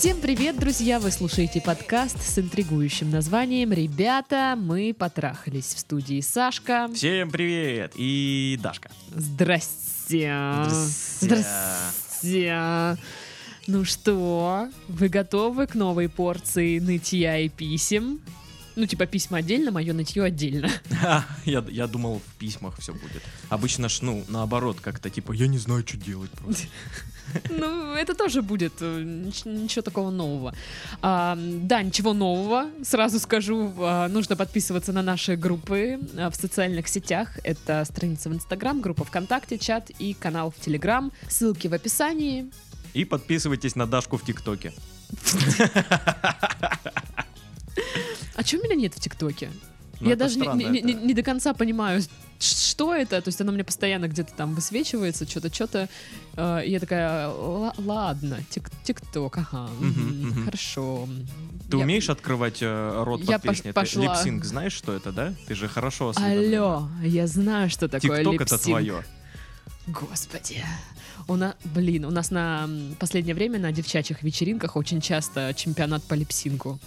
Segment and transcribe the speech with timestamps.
[0.00, 0.98] Всем привет, друзья!
[0.98, 6.88] Вы слушаете подкаст с интригующим названием «Ребята, мы потрахались» в студии Сашка.
[6.94, 7.92] Всем привет!
[7.96, 8.90] И Дашка.
[9.14, 10.32] Здрасте!
[11.20, 11.42] Здрасте.
[12.22, 12.96] Здрасте!
[13.66, 18.22] Ну что, вы готовы к новой порции нытья и писем?
[18.80, 20.70] Ну, типа письма отдельно, мое нытье отдельно.
[21.44, 23.22] Я, я думал, в письмах все будет.
[23.50, 26.66] Обычно ж, ну, наоборот, как-то типа, я не знаю, что делать просто.
[27.50, 30.54] Ну, это тоже будет, э, нич- ничего такого нового.
[31.02, 36.88] А, да, ничего нового, сразу скажу, а, нужно подписываться на наши группы а, в социальных
[36.88, 37.38] сетях.
[37.44, 41.12] Это страница в Инстаграм, группа ВКонтакте, чат и канал в Телеграм.
[41.28, 42.50] Ссылки в описании.
[42.94, 44.72] И подписывайтесь на Дашку в ТикТоке.
[48.40, 49.50] А чего меня нет в ТикТоке?
[50.00, 52.00] Ну, Я даже не- не, не- не до конца понимаю,
[52.38, 53.20] что это.
[53.20, 55.90] То есть оно у меня постоянно где-то там высвечивается, что-то, что-то.
[56.36, 59.68] Э, и я такая, «Ла- ладно, тик- ТикТок, ага,
[60.46, 61.06] хорошо.
[61.70, 63.72] Ты Я- умеешь открывать э, рот Я под пош- песней?
[63.74, 64.02] пошла.
[64.04, 65.34] Lip sync, знаешь, что это, да?
[65.46, 66.56] Ты же хорошо осведомлена.
[66.78, 69.04] Алло, я знаю, что такое ТикТок это твое.
[69.86, 70.64] Господи.
[71.28, 76.14] У нас, блин, у нас на последнее время на девчачьих вечеринках очень часто чемпионат по
[76.14, 76.80] lip sync у.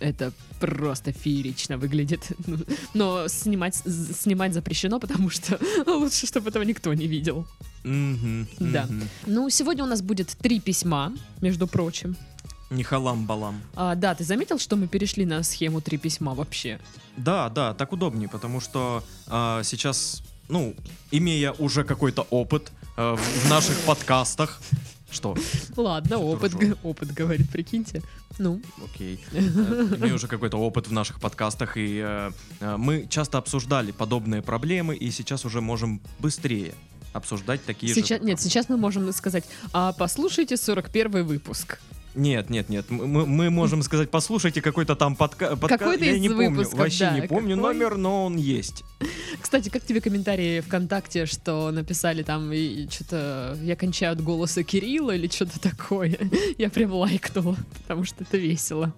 [0.00, 2.32] Это просто феерично выглядит.
[2.94, 7.46] Но снимать, снимать запрещено, потому что лучше, чтобы этого никто не видел.
[7.84, 8.84] Мгм, Да.
[8.84, 9.08] мгм.
[9.26, 11.12] Ну, сегодня у нас будет три письма,
[11.42, 12.16] между прочим.
[12.70, 13.60] Не халам-балам.
[13.74, 16.78] А, да, ты заметил, что мы перешли на схему три письма вообще?
[17.16, 20.74] Да, да, так удобнее, потому что а, сейчас, ну,
[21.10, 24.60] имея уже какой-то опыт а, в наших подкастах,
[25.10, 25.36] что,
[25.76, 28.02] Ладно, опыт, опыт говорит, прикиньте.
[28.38, 32.30] Ну, окей, э, имея уже какой-то опыт в наших подкастах, и э,
[32.60, 36.74] э, мы часто обсуждали подобные проблемы, и сейчас уже можем быстрее
[37.12, 38.24] обсуждать такие сейчас, же...
[38.24, 41.78] нет, сейчас мы можем сказать, а послушайте 41 выпуск.
[42.14, 45.56] Нет, нет, нет, мы, мы- можем сказать, послушайте какой-то там подка...
[45.56, 47.74] Какой-то я из не помню, выпусков, вообще да, не помню какой?
[47.74, 48.84] номер, но он есть.
[49.40, 55.12] Кстати, как тебе комментарии ВКонтакте, что написали там, и, что-то я кончаю от голоса Кирилла
[55.14, 56.18] или что-то такое?
[56.58, 58.92] Я прям лайкнула, потому что это весело.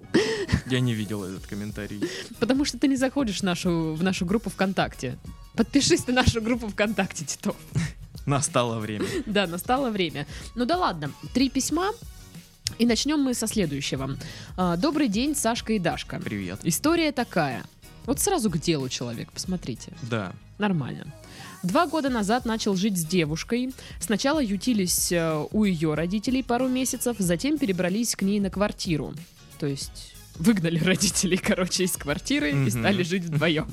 [0.66, 2.00] Я не видел этот комментарий.
[2.38, 5.18] Потому что ты не заходишь в нашу, в нашу группу ВКонтакте.
[5.54, 7.56] Подпишись на нашу группу ВКонтакте, Титов.
[8.26, 9.06] Настало время.
[9.26, 10.26] Да, настало время.
[10.54, 11.90] Ну да ладно, три письма.
[12.78, 14.16] И начнем мы со следующего.
[14.56, 16.20] А, Добрый день, Сашка и Дашка.
[16.22, 16.60] Привет.
[16.64, 17.64] История такая.
[18.06, 19.92] Вот сразу к делу человек, посмотрите.
[20.02, 20.32] Да.
[20.58, 21.06] Нормально.
[21.62, 23.72] Два года назад начал жить с девушкой.
[24.00, 29.14] Сначала ютились э, у ее родителей пару месяцев, затем перебрались к ней на квартиру.
[29.60, 32.70] То есть выгнали родителей, короче, из квартиры и Мгм.
[32.70, 33.72] стали жить вдвоем.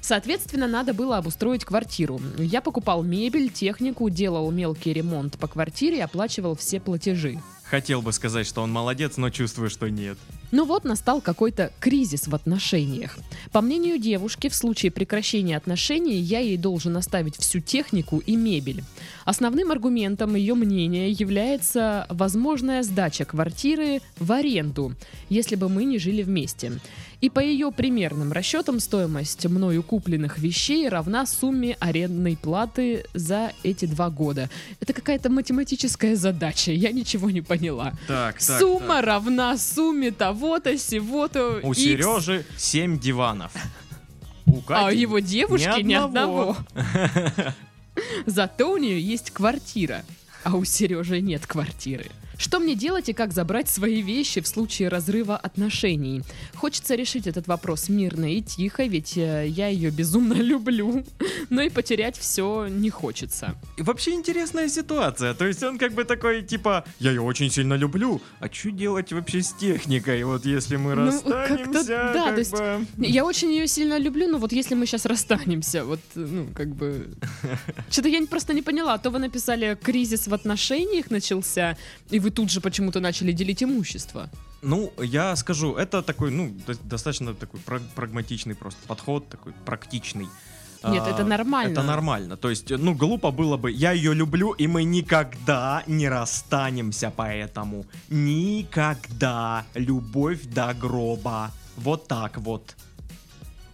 [0.00, 2.20] Соответственно, надо было обустроить квартиру.
[2.38, 7.38] Я покупал мебель, технику, делал мелкий ремонт по квартире и оплачивал все платежи.
[7.70, 10.16] Хотел бы сказать, что он молодец, но чувствую, что нет.
[10.50, 13.18] Ну вот настал какой-то кризис в отношениях.
[13.52, 18.82] По мнению девушки, в случае прекращения отношений я ей должен оставить всю технику и мебель.
[19.26, 24.94] Основным аргументом ее мнения является возможная сдача квартиры в аренду,
[25.28, 26.72] если бы мы не жили вместе.
[27.20, 33.86] И по ее примерным расчетам стоимость мною купленных вещей равна сумме арендной платы за эти
[33.86, 34.48] два года.
[34.78, 37.92] Это какая-то математическая задача, я ничего не поняла.
[38.06, 41.60] Так, Сумма равна сумме того-то, сего-то.
[41.64, 41.78] У X.
[41.80, 43.50] Сережи 7 диванов.
[44.46, 46.56] У А у Кати его девушки ни одного.
[46.74, 47.46] одного.
[48.26, 50.04] Зато у нее есть квартира,
[50.44, 52.06] а у Сережи нет квартиры.
[52.38, 56.22] Что мне делать и как забрать свои вещи в случае разрыва отношений?
[56.54, 61.04] Хочется решить этот вопрос мирно и тихо, ведь э, я ее безумно люблю,
[61.50, 63.56] но и потерять все не хочется.
[63.76, 65.34] И вообще интересная ситуация.
[65.34, 68.22] То есть он как бы такой, типа, я ее очень сильно люблю.
[68.38, 70.22] А что делать вообще с техникой?
[70.22, 72.86] Вот если мы Ну, расстанемся, да, как то есть бы...
[72.98, 77.08] Я очень ее сильно люблю, но вот если мы сейчас расстанемся, вот, ну, как бы...
[77.90, 78.94] Что-то я просто не поняла.
[78.94, 81.76] А то вы написали, кризис в отношениях начался,
[82.10, 84.28] и вы тут же почему-то начали делить имущество.
[84.62, 90.26] Ну, я скажу, это такой, ну, до- достаточно такой праг- прагматичный просто подход, такой практичный.
[90.84, 91.72] Нет, А, это нормально.
[91.72, 92.36] Это нормально.
[92.36, 93.70] То есть, ну, глупо было бы.
[93.70, 97.84] Я ее люблю, и мы никогда не расстанемся поэтому.
[98.08, 99.64] Никогда.
[99.74, 101.50] Любовь до гроба.
[101.76, 102.74] Вот так вот.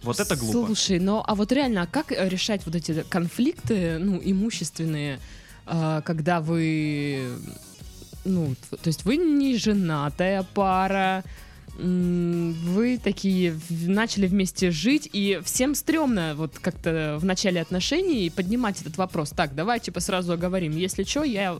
[0.03, 0.67] Вот это глупо.
[0.67, 5.19] Слушай, ну а вот реально, а как э, решать вот эти конфликты, ну, имущественные,
[5.65, 7.37] а, когда вы,
[8.25, 11.23] ну, то есть вы не женатая пара,
[11.77, 18.97] вы такие начали вместе жить, и всем стрёмно вот как-то в начале отношений поднимать этот
[18.97, 19.31] вопрос.
[19.31, 21.57] Так, давай типа сразу оговорим, если что, я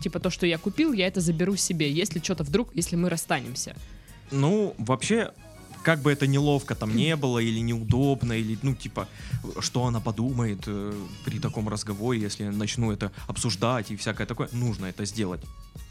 [0.00, 3.74] типа то, что я купил, я это заберу себе, если что-то вдруг, если мы расстанемся.
[4.30, 5.32] Ну, вообще,
[5.82, 9.08] как бы это неловко там не было, или неудобно, или, ну, типа,
[9.60, 10.92] что она подумает э,
[11.24, 15.40] при таком разговоре, если я начну это обсуждать и всякое такое, нужно это сделать.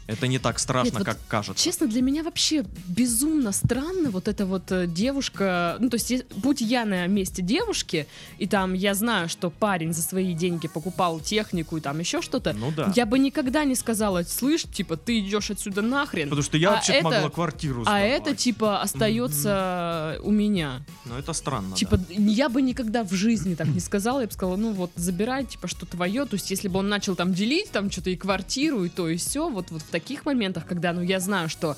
[0.06, 1.64] Это не так страшно, Нет, вот как кажется.
[1.64, 6.60] Честно, для меня вообще безумно странно вот эта вот э, девушка, ну то есть, будь
[6.60, 8.06] я на месте девушки,
[8.38, 12.52] и там я знаю, что парень за свои деньги покупал технику и там еще что-то,
[12.52, 12.92] Ну да.
[12.94, 16.74] я бы никогда не сказала, слышь, типа, ты идешь отсюда нахрен, Потому что я А
[16.74, 18.10] вообще это- могла квартиру а сдавать.
[18.10, 20.82] это типа остается у меня.
[21.04, 22.04] Ну, это странно, Типа, да.
[22.16, 25.68] я бы никогда в жизни так не сказала, я бы сказала, ну вот, забирай, типа,
[25.68, 26.24] что твое.
[26.24, 29.16] То есть, если бы он начал там делить, там, что-то и квартиру, и то, и
[29.16, 31.76] все, вот, вот в таких моментах, когда, ну, я знаю, что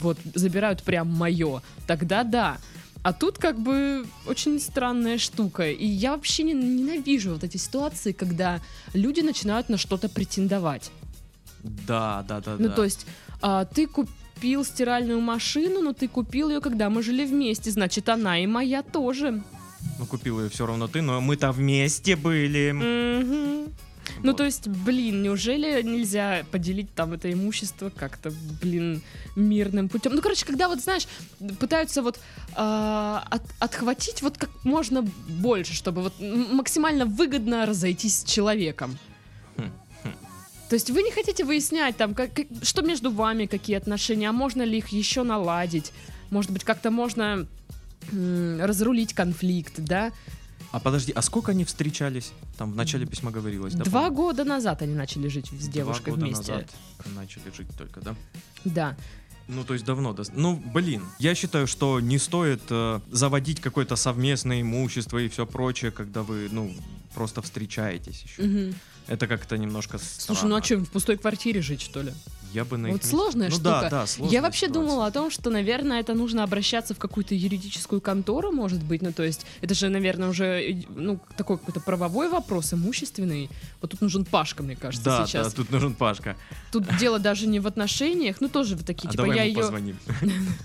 [0.00, 2.58] вот забирают прям мое, тогда да.
[3.02, 5.70] А тут как бы очень странная штука.
[5.70, 8.60] И я вообще не, ненавижу вот эти ситуации, когда
[8.94, 10.90] люди начинают на что-то претендовать.
[11.62, 12.74] Да, да, да, Ну, да.
[12.74, 13.06] то есть,
[13.40, 18.38] а, ты купил стиральную машину, но ты купил ее, когда мы жили вместе, значит, она
[18.38, 19.42] и моя тоже.
[19.98, 22.72] Ну, купил ее все равно ты, но мы-то вместе были.
[22.72, 23.72] Мгм.
[24.22, 24.36] Ну, Вот.
[24.38, 28.32] то есть, блин, неужели нельзя поделить там это имущество как-то,
[28.62, 29.02] блин,
[29.34, 30.14] мирным путем?
[30.14, 31.06] Ну, короче, когда вот, знаешь,
[31.58, 32.18] пытаются вот
[32.54, 38.98] а, от- отхватить вот как можно больше, чтобы вот максимально выгодно разойтись с человеком.
[39.56, 39.70] Хм,
[40.04, 40.12] хм.
[40.70, 44.32] То есть вы не хотите выяснять там, как, как- что между вами, какие отношения, а
[44.32, 45.92] можно ли их еще наладить?
[46.30, 47.46] Может быть, как-то можно
[48.12, 50.12] разрулить конфликт, да?
[50.76, 52.32] А подожди, а сколько они встречались?
[52.58, 53.84] Там в начале письма говорилось, да?
[53.84, 54.16] Два по-моему?
[54.16, 56.52] года назад они начали жить с девушкой Два года вместе.
[56.52, 56.70] назад
[57.14, 58.14] начали жить только, да?
[58.66, 58.94] Да.
[59.48, 60.10] Ну, то есть давно.
[60.12, 65.46] дос- Ну, блин, я считаю, что не стоит э, заводить какое-то совместное имущество и все
[65.46, 66.70] прочее, когда вы, ну,
[67.14, 68.42] просто встречаетесь еще.
[68.42, 68.74] Мгм.
[69.06, 72.12] Это как-то немножко Слушай, ну а что, в пустой квартире жить, что ли?
[72.56, 73.80] Я бы на их Вот месте- сложная ну, штука.
[73.82, 74.82] Да, да, сложная Я вообще ситуация.
[74.82, 79.02] думала о том, что, наверное, это нужно обращаться в какую-то юридическую контору, может быть.
[79.02, 83.50] Ну, то есть, это же, наверное, уже э, ну, такой какой-то правовой вопрос, имущественный.
[83.82, 85.48] Вот тут нужен Пашка, мне кажется, Да, сейчас.
[85.52, 86.34] да, тут нужен Пашка.
[86.72, 89.56] Тут дело даже не в отношениях, ну тоже вы такие, А типа, давай я ему
[89.58, 89.62] ее.
[89.62, 89.96] позвоним.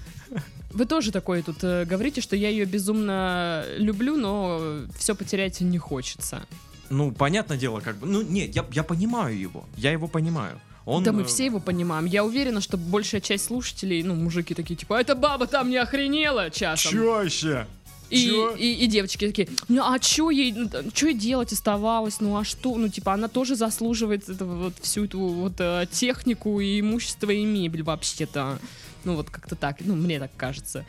[0.73, 5.77] Вы тоже такое тут э, говорите, что я ее безумно люблю, но все потерять не
[5.77, 6.43] хочется.
[6.89, 8.07] Ну, понятное дело, как бы.
[8.07, 9.65] Ну, нет, я, я понимаю его.
[9.75, 10.59] Я его понимаю.
[10.85, 12.05] Он, да мы э, все его понимаем.
[12.05, 15.77] Я уверена, что большая часть слушателей, ну, мужики такие, типа, «А эта баба там не
[15.77, 16.91] охренела часом.
[16.91, 17.67] Чаще!
[18.09, 18.55] И, Чё?
[18.57, 22.43] и, и девочки такие, ну а что ей, ну, чё ей делать оставалось, ну а
[22.43, 27.31] что, ну типа она тоже заслуживает этого, вот всю эту вот э, технику и имущество
[27.31, 28.59] и мебель вообще-то,
[29.05, 30.85] ну вот как-то так, ну мне так кажется.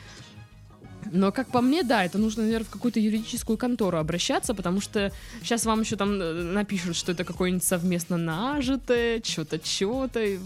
[1.10, 5.12] Но как по мне, да, это нужно, наверное, в какую-то юридическую контору обращаться, потому что
[5.42, 10.38] сейчас вам еще там э, напишут, что это какое-нибудь совместно нажитое, что-то, что-то.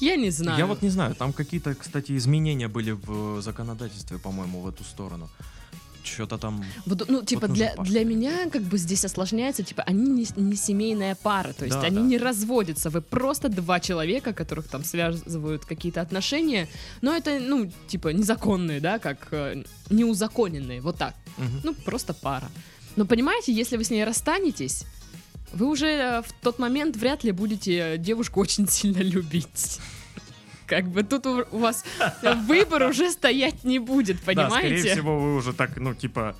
[0.00, 0.58] Я не знаю.
[0.58, 5.28] Я вот не знаю, там какие-то, кстати, изменения были в законодательстве, по-моему, в эту сторону.
[6.04, 6.64] Что-то там...
[6.86, 10.56] Вот, ну, типа, нужен для, для меня как бы здесь осложняется, типа, они не, не
[10.56, 12.02] семейная пара, то есть Да, они да.
[12.02, 16.68] не разводятся, вы просто два человека, которых там связывают какие-то отношения,
[17.02, 21.60] но это, ну, типа, незаконные, да, как э, неузаконенные, вот так, Мгм.
[21.64, 22.50] ну, просто пара.
[22.96, 24.84] Но понимаете, если вы с ней расстанетесь,
[25.52, 29.78] вы уже э, в тот момент вряд ли будете девушку очень сильно любить.
[30.72, 31.84] Как бы тут у у вас
[32.48, 34.78] выбор уже стоять не будет, Да, понимаете?
[34.78, 36.34] скорее всего, вы уже так, ну, типа...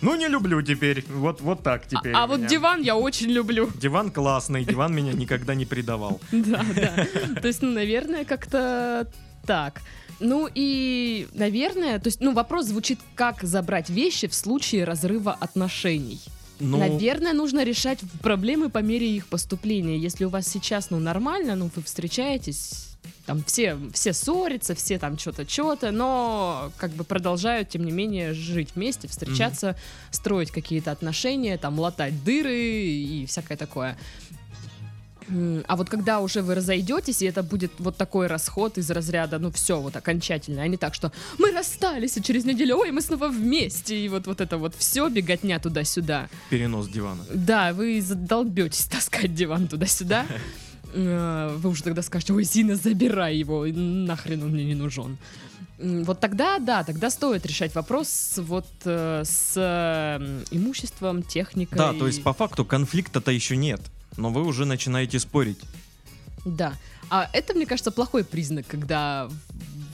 [0.00, 1.04] Ну, не люблю теперь.
[1.10, 2.12] Вот, вот так А- теперь.
[2.14, 2.48] а вот меня.
[2.48, 3.68] диван я очень люблю.
[3.74, 6.18] Диван классный, диван меня никогда не предавал.
[6.32, 7.06] Да, да.
[7.42, 9.06] То есть, ну, наверное, как-то
[9.46, 9.82] так.
[10.20, 16.20] Ну и, наверное, то есть, ну, вопрос звучит, как забрать вещи в случае разрыва отношений.
[16.60, 19.98] Ну, Наверное, нужно решать проблемы по мере их поступления.
[19.98, 22.88] Если у вас сейчас, ну, нормально, ну, вы встречаетесь,
[23.26, 28.32] там все, все ссорятся, все там что-то, что-то, но как бы продолжают, тем не менее,
[28.32, 29.76] жить вместе, встречаться,
[30.10, 33.98] строить какие-то отношения, там, латать дыры и всякое такое.
[35.66, 39.50] А вот когда уже вы разойдетесь, и это будет вот такой расход из разряда, ну
[39.50, 43.28] все, вот окончательно, а не так, что мы расстались, и через неделю, ой, мы снова
[43.28, 46.28] вместе, и вот, вот это вот все, беготня туда-сюда.
[46.50, 47.24] перенос дивана.
[47.32, 50.26] Да, вы задолбетесь таскать диван туда-сюда.
[50.94, 55.18] Э, Вы уже тогда скажете, ой, Зина, забирай его, нахрен он мне не нужен.
[55.78, 61.78] Вот тогда, да, тогда стоит решать вопрос вот э, с э, имуществом, техникой.
[61.78, 63.80] Да, то есть по факту конфликта-то еще нет.
[64.16, 65.60] Но вы уже начинаете спорить.
[66.44, 66.74] Да.
[67.10, 69.28] А это, мне кажется, плохой признак, когда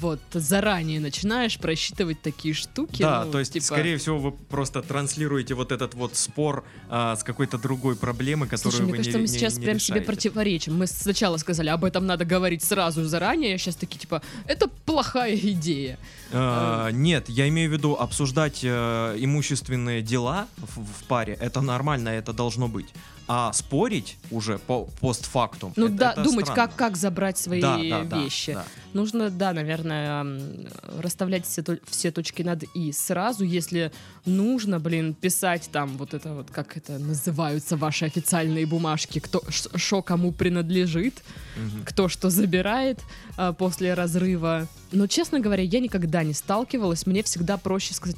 [0.01, 3.03] вот заранее начинаешь просчитывать такие штуки.
[3.03, 7.17] Да, ну, то есть, типа, скорее всего, вы просто транслируете вот этот вот спор а,
[7.17, 9.95] с какой-то другой проблемой, которую Слушай, мне вы кажется, не, мы сейчас не прям себе
[10.01, 10.07] решаете.
[10.07, 10.77] противоречим.
[10.79, 15.37] Мы сначала сказали, об этом надо говорить сразу заранее, а сейчас такие типа, это плохая
[15.37, 15.99] идея.
[16.33, 21.37] А, нет, я имею в виду обсуждать э, имущественные дела в, в паре.
[21.41, 22.87] Это нормально, это должно быть.
[23.27, 25.73] А спорить уже по постфактум.
[25.77, 26.67] Ну это- да, это думать, странно.
[26.69, 28.53] как, как забрать свои Да, да, да, вещи.
[28.53, 28.65] да.
[28.93, 30.67] Нужно, да, наверное, м,
[31.01, 33.93] расставлять все, все точки над «и» сразу, если
[34.25, 40.03] нужно, блин, писать там вот это вот, как это называются ваши официальные бумажки, кто, что
[40.03, 41.23] кому принадлежит,
[41.57, 41.85] Мгм.
[41.85, 43.01] кто что забирает
[43.37, 44.67] а, после разрыва.
[44.93, 48.17] Но, честно говоря, я никогда не сталкивалась, мне всегда проще сказать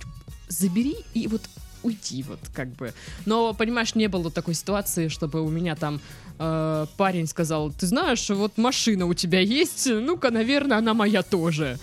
[0.49, 1.43] «забери» и вот
[1.83, 2.93] уйти, вот как бы.
[3.27, 6.01] Но, понимаешь, не было такой ситуации, чтобы у меня там
[6.39, 11.79] э, парень сказал, ты знаешь, вот машина у тебя есть, ну-ка, наверное, она моя тоже.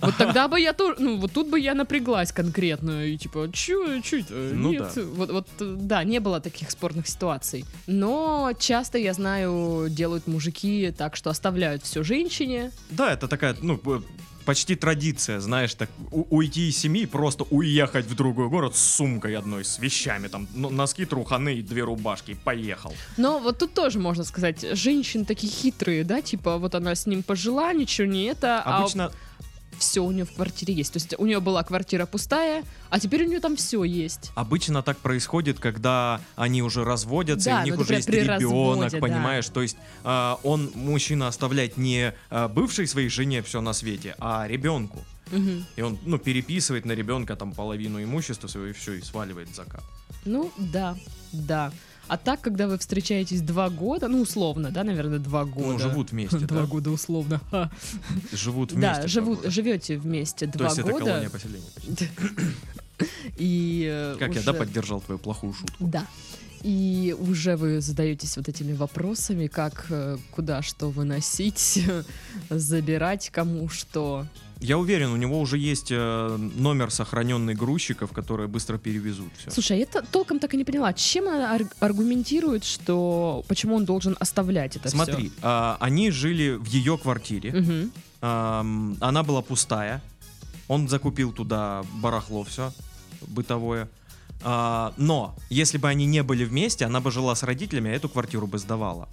[0.00, 4.00] Вот тогда бы я тоже, ну вот тут бы я напряглась конкретно и типа, чё,
[4.00, 4.32] чё это?
[4.32, 5.02] Ну Нет, да.
[5.02, 7.64] вот, вот да, не было таких спорных ситуаций.
[7.86, 12.70] Но часто я знаю, делают мужики так, что оставляют все женщине.
[12.90, 13.80] Да, это такая, ну,
[14.48, 19.62] почти традиция, знаешь, так уйти из семьи, просто уехать в другой город с сумкой одной,
[19.62, 22.94] с вещами, там, ну, носки, труханы и две рубашки, и поехал.
[23.18, 27.22] Но вот тут тоже можно сказать, женщины такие хитрые, да, типа вот она с ним
[27.22, 29.12] пожила, ничего не это, Обычно, а
[29.78, 30.92] все у нее в квартире есть.
[30.92, 34.30] То есть у нее была квартира пустая, а теперь у нее там все есть.
[34.34, 38.40] обычно так происходит, когда они уже разводятся, Да, и у них ну, уже есть ребенок,
[38.42, 38.98] разводе, да.
[38.98, 39.48] понимаешь?
[39.48, 44.46] То есть а, он, мужчина, оставляет не а, бывшей своей жене все на свете, а
[44.46, 45.04] ребенку.
[45.30, 45.66] Мгм.
[45.76, 49.54] И он, ну, переписывает на ребенка там половину имущества своего и все, и сваливает в
[49.54, 49.82] закат.
[50.24, 50.96] Ну, да,
[51.32, 51.70] да.
[52.08, 55.68] А так, когда вы встречаетесь два года, ну, условно, да, наверное, два года.
[55.68, 56.66] Ну, живут вместе, Два да?
[56.66, 57.40] года условно.
[58.32, 59.02] Живут вместе.
[59.02, 59.50] Да, живут, года.
[59.50, 61.04] живете вместе То два есть это года.
[61.04, 61.66] колония поселения.
[63.36, 65.76] И э, Как я, да, поддержал твою плохую шутку?
[65.78, 66.06] Да.
[66.62, 71.84] И уже вы задаетесь вот этими вопросами, как, э, куда что выносить,
[72.50, 74.26] забирать кому что.
[74.60, 79.50] Я уверен, у него уже есть э, номер сохраненный грузчиков, которые быстро перевезут все.
[79.50, 83.84] Слушай, я т- толком так и не поняла, чем она ар- аргументирует, что почему он
[83.84, 87.90] должен оставлять это Смотри, а, они жили в ее квартире, Угу.
[89.00, 90.02] она была пустая,
[90.66, 92.72] он закупил туда барахло все
[93.22, 93.88] бытовое.
[94.42, 98.08] А, но если бы они не были вместе, она бы жила с родителями, а эту
[98.08, 99.08] квартиру бы сдавала.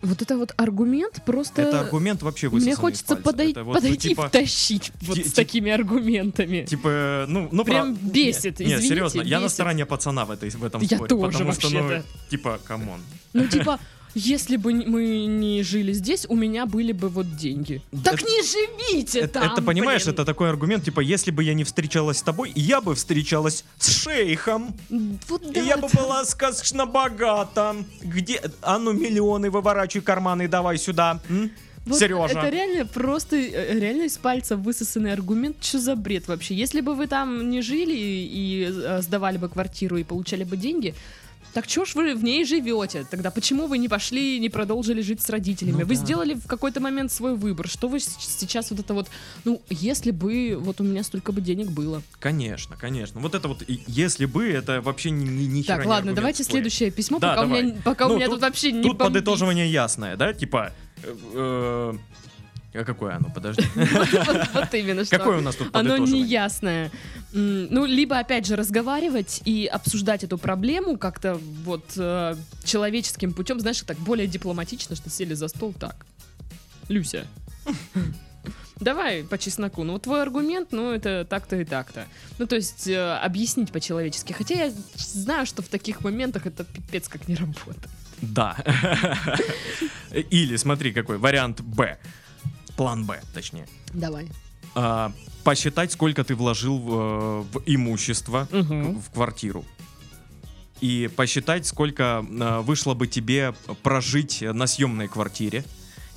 [0.00, 1.62] Вот это вот аргумент просто...
[1.62, 5.72] Это аргумент вообще Мне хочется подой- вот, ну, подойти типа- и втащить вот с такими
[5.72, 6.64] аргументами.
[6.66, 9.54] Типа, ну, ну Прям про- бесит, Нет, извините, серьезно, я на бесит.
[9.54, 11.08] стороне пацана в, этой, в этом Я споре.
[11.08, 12.30] тоже, потому что, ну, вообще-то.
[12.30, 13.00] типа, come on.
[13.32, 13.80] Ну, типа,
[14.14, 17.82] если бы мы не жили здесь, у меня были бы вот деньги.
[18.04, 20.14] Так Это- не живите Это, там, это, понимаешь, блин.
[20.14, 23.88] это такой аргумент, типа, если бы я не встречалась с тобой, я бы встречалась с
[24.02, 24.74] шейхом.
[25.28, 26.00] Вот И да, я бы да.
[26.02, 27.76] была сказочно богата.
[28.02, 28.40] Где?
[28.62, 31.20] А ну, миллионы, выворачивай карманы, давай сюда.
[31.28, 31.50] м?
[31.86, 32.38] Вот Сережа.
[32.38, 35.56] Это реально просто, э, реально из пальца высосанный аргумент.
[35.64, 36.54] Что за бред вообще?
[36.54, 40.94] Если бы вы там не жили и э, сдавали бы квартиру и получали бы деньги,
[41.54, 43.06] так чё ж вы в ней живете?
[43.10, 45.80] Тогда почему вы не пошли и не продолжили жить с родителями?
[45.80, 46.00] Ну вы да.
[46.04, 47.68] сделали в какой-то момент свой выбор.
[47.68, 49.08] Что вы сейчас вот это вот...
[49.44, 52.02] Ну, если бы вот у меня столько бы денег было.
[52.20, 53.20] Конечно, конечно.
[53.20, 56.54] Вот это вот, если бы, это вообще ни, ни, ни так, ладно, давайте споре.
[56.58, 57.62] следующее письмо, Да, пока, у давай.
[57.62, 59.14] меня, пока у Ну, меня тут- тут вообще не Тут бомбит.
[59.24, 60.32] подытоживание ясное, да?
[60.32, 61.94] Типа, э, э,
[62.78, 63.30] а какое оно?
[63.30, 63.64] Подожди.
[64.54, 65.18] Вот именно что.
[65.18, 66.90] Какое у нас тут Оно неясное.
[67.32, 73.80] Ну, либо, опять же, разговаривать и обсуждать эту проблему как-то вот э, человеческим путем, знаешь,
[73.82, 76.06] так более дипломатично, что сели за стол так.
[76.88, 77.26] Люся.
[78.80, 79.82] Давай по чесноку.
[79.84, 82.06] Ну, твой аргумент, ну, это так-то и так-то.
[82.38, 84.32] Ну, то есть, э, объяснить по-человечески.
[84.32, 87.78] Хотя я знаю, что в таких моментах это пипец как не работает.
[88.20, 88.56] Да.
[90.30, 91.98] Или, смотри, какой вариант Б.
[92.78, 93.66] План Б, точнее.
[93.92, 94.28] Давай.
[94.76, 99.00] А, посчитать, сколько ты вложил в, э, в имущество, Мгм.
[99.00, 99.64] в квартиру.
[100.80, 105.64] И посчитать, сколько э, вышло бы тебе прожить на съемной квартире.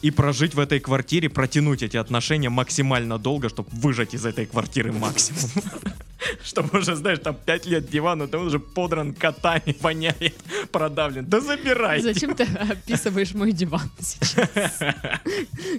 [0.01, 4.91] И прожить в этой квартире, протянуть эти отношения максимально долго, чтобы выжать из этой квартиры
[4.91, 5.51] максимум.
[6.43, 10.36] Чтобы уже, знаешь, там 5 лет дивану, ты уже подран котами, воняет,
[10.72, 11.25] продавлен.
[11.25, 12.01] Да забирай.
[12.01, 14.79] Зачем ты описываешь мой диван сейчас?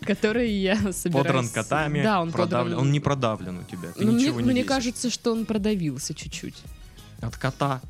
[0.06, 1.26] Который я собираюсь...
[1.26, 2.78] Подран котами, Да, он продавлен.
[2.78, 3.92] Он не продавлен у тебя.
[3.96, 6.56] Ты Ну, мне, ничего не мне кажется, что он продавился чуть-чуть.
[7.20, 7.80] От кота.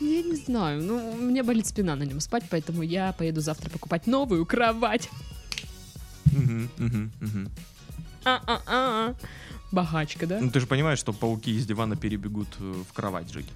[0.00, 3.70] Я не знаю, ну, у меня болит спина на нем спать, поэтому я поеду завтра
[3.70, 5.10] покупать новую кровать.
[8.24, 9.14] А-а-а.
[9.72, 10.40] Богачка, да?
[10.40, 13.46] Ну ты же понимаешь, что пауки из дивана перебегут э, в кровать жить.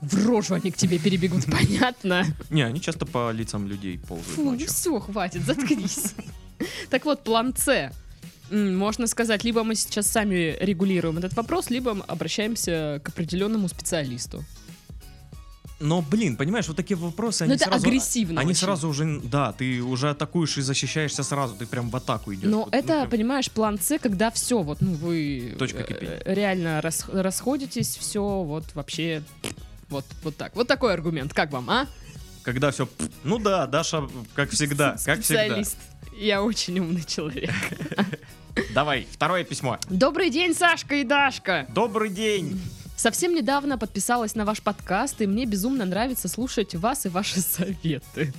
[0.00, 2.24] В рожу они к тебе перебегут, понятно?
[2.50, 6.14] Не, они часто по лицам людей ползают Фу, ну все, хватит, заткнись.
[6.88, 7.92] Так вот, план С.
[8.50, 14.44] Можно сказать, либо мы сейчас сами регулируем этот вопрос, либо обращаемся к определенному специалисту.
[15.78, 17.86] Но, блин, понимаешь, вот такие вопросы, Но они это сразу...
[17.86, 18.60] агрессивно Они очень.
[18.60, 22.48] сразу уже, да, ты уже атакуешь и защищаешься сразу, ты прям в атаку идешь.
[22.48, 23.10] Но Вот, ну, это, прям.
[23.10, 26.22] понимаешь, план С, когда все, вот, ну, вы Точка э, кипения.
[26.24, 29.22] реально рас- расходитесь, все, вот, вообще,
[29.90, 30.56] вот, вот так.
[30.56, 31.34] Вот такой аргумент.
[31.34, 31.86] Как вам, а?
[32.42, 32.88] Когда все...
[33.22, 35.42] Ну да, Даша, как всегда, как всегда.
[35.44, 35.76] Специалист.
[36.16, 37.52] Я очень умный человек.
[38.72, 39.78] Давай, второе письмо.
[39.90, 41.66] Добрый день, Сашка и Дашка!
[41.68, 42.58] Добрый день.
[42.96, 48.32] Совсем недавно подписалась на ваш подкаст, и мне безумно нравится слушать вас и ваши советы.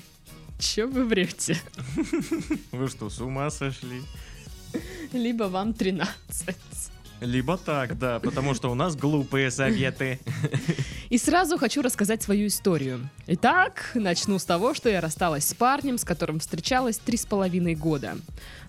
[0.59, 1.61] Че вы врете?
[2.71, 4.01] Вы что, с ума сошли?
[5.13, 6.55] Либо вам 13.
[7.21, 10.19] Либо так, да, потому что у нас глупые советы.
[11.09, 13.09] И сразу хочу рассказать свою историю.
[13.27, 17.75] Итак, начну с того, что я рассталась с парнем, с которым встречалась три с половиной
[17.75, 18.17] года.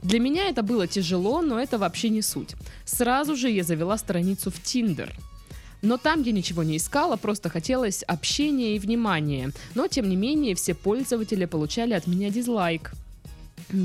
[0.02, 2.54] Для меня это было тяжело, но это вообще не суть.
[2.84, 5.14] Сразу же я завела страницу в Тиндер.
[5.82, 9.52] Но там я ничего не искала, просто хотелось общения и внимания.
[9.74, 12.92] Но, тем не менее, все пользователи получали от меня дизлайк.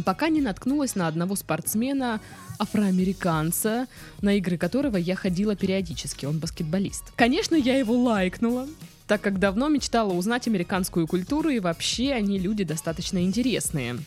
[0.06, 2.22] Пока не наткнулась на одного спортсмена,
[2.58, 3.88] афроамериканца,
[4.22, 7.12] на игры которого я ходила периодически, он баскетболист.
[7.16, 8.68] Конечно, я его лайкнула,
[9.08, 13.98] так как давно мечтала узнать американскую культуру, и вообще они люди достаточно интересные.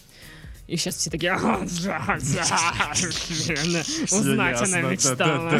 [0.66, 1.32] И сейчас все такие...
[1.32, 2.94] «Ага, да, да,
[4.10, 5.50] Узнать она мечтала.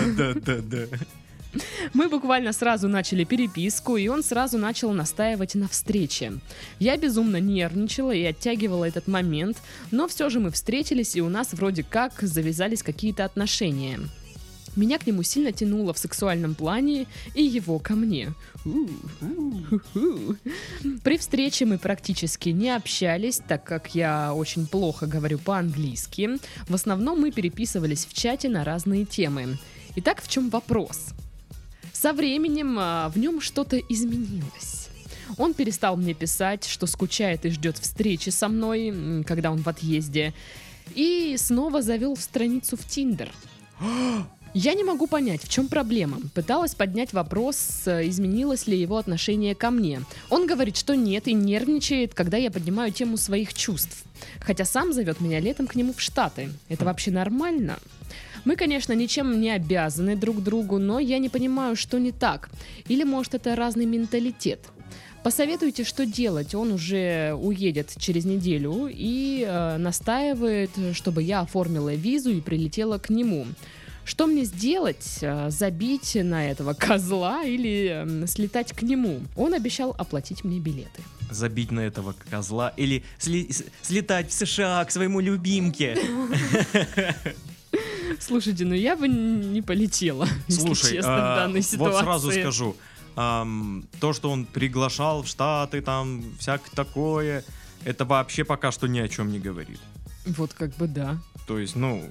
[1.95, 6.35] Мы буквально сразу начали переписку, и он сразу начал настаивать на встрече.
[6.79, 9.59] Я безумно нервничала и оттягивала этот момент,
[9.91, 14.01] но все же мы встретились, и у нас вроде как завязались какие-то отношения.
[14.77, 18.35] Меня к нему сильно тянуло в сексуальном плане, и его ко мне.
[21.03, 26.39] При встрече мы практически не общались, так как я очень плохо говорю по-английски.
[26.69, 29.57] В основном мы переписывались в чате на разные темы.
[29.97, 31.15] Итак, в чем вопрос?
[32.01, 34.89] Со временем а, в нем что-то изменилось.
[35.39, 40.35] Он перестал мне писать, что скучает и ждет встречи со мной, когда он в отъезде.
[40.95, 43.31] И снова завел страницу в Тиндер.
[44.53, 46.19] Я не могу понять, в чем проблема.
[46.35, 50.03] Пыталась поднять вопрос, э, изменилось ли его отношение ко мне.
[50.31, 54.05] Он говорит, что нет и нервничает, когда я поднимаю тему своих чувств.
[54.41, 56.51] Хотя сам зовет меня летом к нему в Штаты.
[56.69, 57.79] Это вообще нормально?
[58.47, 62.49] Мы, конечно, ничем не обязаны друг другу, но я не понимаю, что не так.
[62.89, 64.61] Или, может, это разный менталитет.
[65.25, 66.55] Посоветуйте, что делать.
[66.55, 73.11] Он уже уедет через неделю и э, настаивает, чтобы я оформила визу и прилетела к
[73.11, 73.47] нему.
[74.05, 75.19] Что мне сделать?
[75.23, 79.19] Э, Забить на этого козла или эм, слетать к нему?
[79.37, 81.03] Он обещал оплатить мне билеты.
[81.29, 83.51] Забить на этого козла или сли-
[83.83, 85.99] слетать в США к своему любимке.
[88.21, 91.95] Слушайте, ну я бы не полетела, если Слушай, честно, в а, данной ситуации.
[91.95, 92.77] вот сразу скажу,
[93.15, 97.45] то, что он приглашал в Штаты, там, всякое такое,
[97.85, 99.81] это вообще пока что ни о чем не говорит.
[100.27, 101.19] Вот как бы да.
[101.47, 102.05] То есть, ну,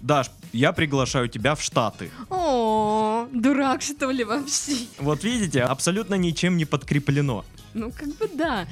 [0.00, 2.10] Даш, я приглашаю тебя в Штаты.
[2.28, 4.76] О, дурак что ли вообще?
[4.98, 7.44] Вот видите, абсолютно ничем не подкреплено.
[7.74, 8.66] Ну, как бы да.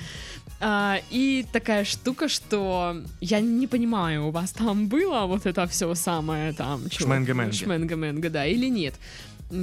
[0.61, 5.95] А, и такая штука, что я не понимаю, у вас там было вот это все
[5.95, 6.83] самое там...
[6.91, 7.53] Шменга-менга.
[7.53, 8.95] Шменга-менга, да, или нет.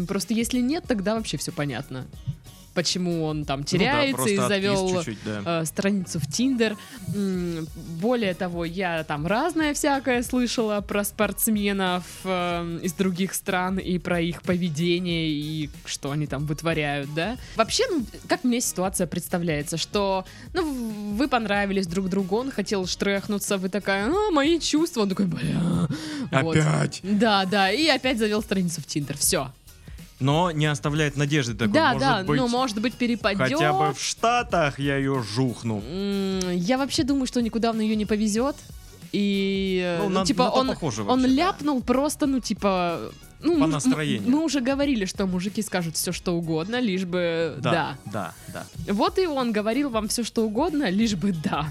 [0.08, 2.08] Просто если нет, тогда вообще все понятно.
[2.78, 5.62] Почему он там теряется ну да, и завел да.
[5.62, 6.78] э, страницу в Тиндер.
[7.08, 14.22] Более того, я там разное всякое слышала про спортсменов э, из других стран и про
[14.22, 17.38] их поведение и что они там вытворяют, да.
[17.56, 23.58] Вообще, ну, как мне ситуация представляется, что, ну, вы понравились друг другу, он хотел штрехнуться,
[23.58, 25.88] вы такая, а, мои чувства, он такой, бля.
[26.44, 26.56] Вот.
[26.56, 27.00] Опять.
[27.02, 29.52] Да, да, и опять завел страницу в Тиндер, все.
[30.20, 31.74] Но не оставляет надежды такой.
[31.74, 33.40] Да, может да, быть, ну, может быть, перепадет.
[33.54, 35.82] хотя бы в Штатах я ее жухну.
[36.52, 38.56] Я вообще думаю, что никуда он ее не повезет.
[39.14, 41.28] И Ну, ну, на- типа на он, похоже он да.
[41.28, 43.00] ляпнул просто, ну, типа.
[43.40, 44.30] Ну, По мы- настроению.
[44.30, 47.96] Мы, уже говорили, что мужики скажут все, что угодно, лишь бы да.
[48.06, 48.94] Да, да, да.
[48.94, 51.68] Вот и он говорил вам все, что угодно, лишь бы да.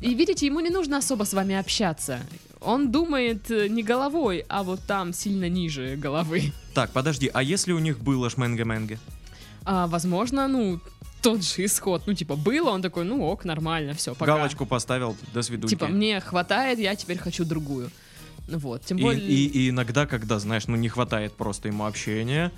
[0.00, 2.20] И видите, ему не нужно особо с вами общаться.
[2.64, 6.52] Он думает э, не головой, а вот там сильно ниже головы.
[6.74, 8.98] Так, подожди, а если у них было шменга-менга?
[9.64, 10.80] А, возможно, ну,
[11.22, 12.02] тот же исход.
[12.06, 14.36] Ну, типа, было, он такой, ну ок, нормально, все, пока.
[14.36, 15.70] Галочку поставил, до свидули.
[15.70, 17.90] Типа, мне хватает, я теперь хочу другую.
[18.48, 19.22] Вот, тем И, более...
[19.28, 22.50] и- и иногда, когда, знаешь, ну не хватает просто ему общения,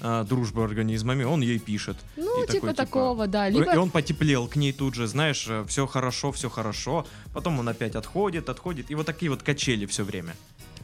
[0.00, 1.96] а, дружбы организмами, он ей пишет.
[2.16, 3.48] ну, и типа такой, типа, такого, да.
[3.48, 3.72] Либо...
[3.72, 7.06] И он потеплел к ней тут же, знаешь, все хорошо, все хорошо.
[7.32, 8.90] Потом он опять отходит, отходит.
[8.90, 10.34] И вот такие вот качели все время.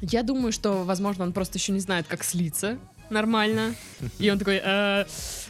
[0.01, 2.79] Я думаю, что, возможно, он просто еще не знает, как слиться
[3.13, 3.75] нормально.
[4.19, 5.05] И он такой, «Э,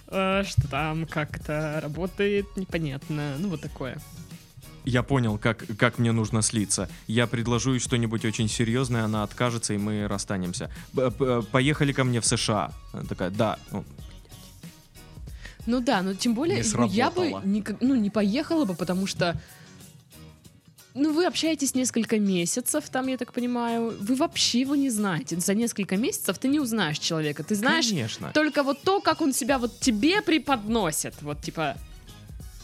[0.08, 3.36] э, что там как-то работает, непонятно.
[3.38, 3.98] Ну, вот такое.
[4.84, 6.88] Я понял, как, как мне нужно слиться.
[7.06, 10.70] Я предложу ей что-нибудь очень серьезное, она откажется, и мы расстанемся.
[11.52, 12.72] Поехали ко мне в США.
[12.92, 13.58] Она такая, да.
[13.70, 13.84] Ну,
[15.66, 19.06] Ну да, но тем более, Не ну, я бы никак- ну, не поехала бы, потому
[19.06, 19.40] что
[20.94, 23.96] ну, вы общаетесь несколько месяцев, там, я так понимаю.
[23.98, 25.40] Вы вообще его не знаете.
[25.40, 27.42] За несколько месяцев ты не узнаешь человека.
[27.42, 28.30] Ты знаешь Конечно.
[28.34, 31.14] только вот то, как он себя вот тебе преподносит.
[31.22, 31.76] Вот, типа,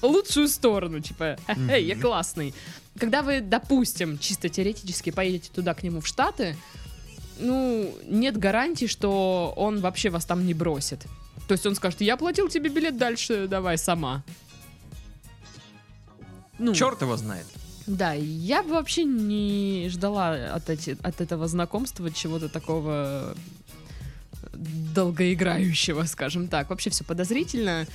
[0.07, 1.37] лучшую сторону, типа,
[1.71, 2.55] эй, я классный.
[2.99, 6.57] Когда вы, допустим, чисто теоретически поедете туда к нему в Штаты,
[7.39, 11.07] ну, нет гарантии, что он вообще вас там не бросит.
[11.47, 14.23] То есть он скажет, я платил тебе билет, дальше давай сама.
[16.59, 17.47] Ну, Черт его знает.
[17.87, 23.37] да, я бы вообще не ждала от, эти, от этого знакомства чего-то такого
[24.53, 26.71] долгоиграющего, скажем так.
[26.71, 27.87] Вообще все подозрительно.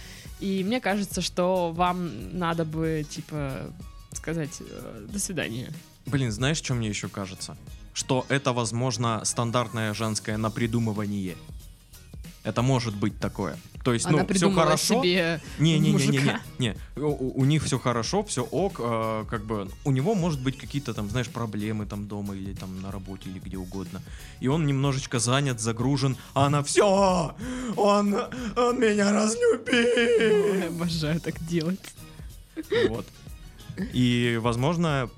[0.43, 3.73] И мне кажется, что вам надо бы, типа,
[4.11, 5.71] сказать э, до свидания.
[6.05, 7.55] Блин, знаешь, что мне еще кажется?
[7.93, 11.37] Что это, возможно, стандартное женское напридумывание.
[12.43, 13.57] Это может быть такое.
[13.83, 15.01] То есть, Она ну, все хорошо.
[15.01, 16.75] себе Не, не, не, не, не, не.
[16.95, 20.93] У, у- них все хорошо, все ок, э, как бы у него может быть какие-то
[20.93, 24.01] там, знаешь, проблемы там дома или там на работе или где угодно.
[24.39, 27.35] И он немножечко занят, загружен, а она все,
[27.75, 28.15] он,
[28.55, 30.67] он меня Ой, разлюбил.
[30.67, 31.93] Обожаю так делать.
[32.87, 33.05] Вот.
[33.93, 35.09] И, возможно,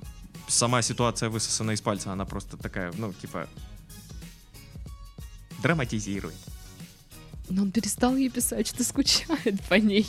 [0.47, 3.47] сама ситуация высосана из пальца, она просто такая, ну, типа,
[5.61, 6.35] драматизирует.
[7.49, 10.07] Но он перестал ей писать, что скучает по ней.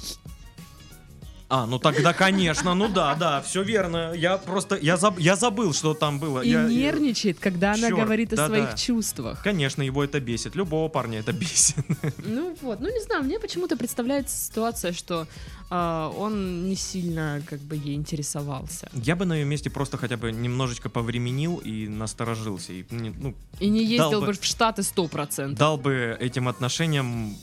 [1.48, 4.12] А, ну тогда, конечно, ну да, да, все верно.
[4.14, 6.40] Я просто, я, заб- я забыл, что там было.
[6.40, 8.48] И Я- я- нервничает, когда она Чёрт, говорит о да-да.
[8.48, 9.42] своих чувствах.
[9.44, 10.56] Конечно, его это бесит.
[10.56, 11.76] Любого парня это бесит.
[12.18, 15.28] Ну вот, ну не знаю, мне почему-то представляется ситуация, что
[15.70, 18.90] а, он не сильно как бы ей интересовался.
[18.92, 22.72] Я бы на ее месте просто хотя бы немножечко повременил и насторожился.
[22.72, 25.58] И, не- ну, И не ездил бы- бы в Штаты сто процентов.
[25.60, 27.36] дал бы этим отношениям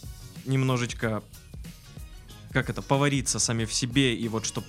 [0.45, 1.23] немножечко,
[2.53, 4.63] как это, повариться сами в себе, и вот чтоб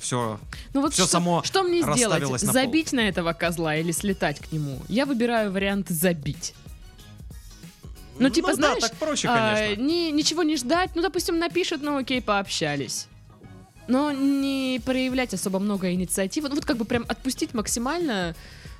[0.00, 0.40] все...
[0.74, 2.22] Ну вот всё что, само что мне сделать?
[2.22, 2.52] на пол.
[2.52, 4.80] Забить на этого козла или слетать к нему?
[4.88, 6.54] Я выбираю вариант забить.
[8.18, 10.90] Ну, типа, знаешь, да, так проще, А, ни- ничего не ждать.
[10.94, 13.06] Ну, допустим, напишет, ну окей, пообщались.
[13.88, 16.48] Но не проявлять особо много инициативы.
[16.50, 18.34] Ну, вот как бы прям отпустить максимально.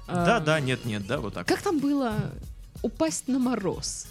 [0.06, 1.46] а, Да, да, нет, нет, да, вот так.
[1.46, 2.14] Как там было?
[2.82, 4.06] Упасть на мороз.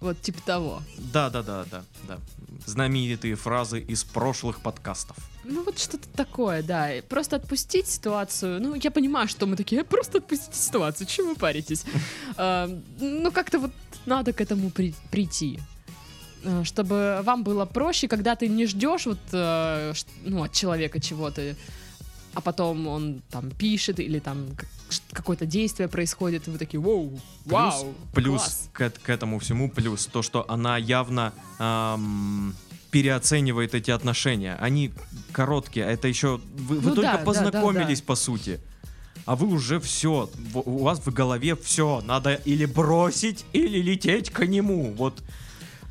[0.00, 0.82] Вот типа того.
[1.12, 2.18] Да, да, да, да, да.
[2.66, 5.16] Знаменитые фразы из прошлых подкастов.
[5.44, 6.90] Ну вот что-то такое, да.
[7.08, 8.60] Просто отпустить ситуацию.
[8.60, 11.84] Ну, я понимаю, что мы такие, «Э, просто отпустите ситуацию, чего вы паритесь?
[12.36, 12.68] А,
[13.00, 13.70] Ну, как-то вот
[14.06, 15.58] надо к этому при- прийти.
[16.44, 19.92] А, Чтобы вам было проще, когда ты не ждешь вот, э,
[20.24, 21.54] ну, от человека чего-то,
[22.34, 24.46] а потом он там пишет или там
[25.12, 28.70] какое-то действие происходит, и вы такие, вау, вау, Плюс класс».
[28.72, 32.54] к, к этому всему, плюс то, что она явно ам,
[32.90, 34.56] переоценивает эти отношения.
[34.60, 34.92] Они
[35.32, 36.40] короткие, а это еще...
[36.54, 38.06] Вы, вы Ну только да, да, да, познакомились, да.
[38.06, 38.60] по сути.
[39.26, 42.00] А вы уже все, у вас в голове все.
[42.00, 44.94] Надо или бросить, или лететь к нему.
[44.94, 45.22] Вот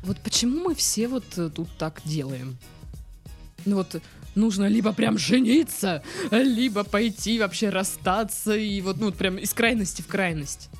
[0.02, 2.56] Вот почему мы все вот э, тут так делаем?
[3.64, 4.02] Ну вот
[4.38, 10.02] нужно либо прям жениться, либо пойти вообще расстаться и вот ну вот прям из крайности
[10.02, 10.70] в крайность.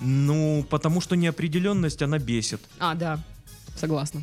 [0.00, 2.60] Ну, потому что неопределенность, она бесит.
[2.80, 3.20] А, да,
[3.76, 4.22] согласна.